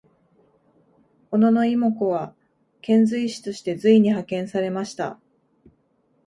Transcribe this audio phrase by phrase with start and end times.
[1.29, 2.33] 小野妹子は
[2.81, 5.19] 遣隋使として隋に派遣されました。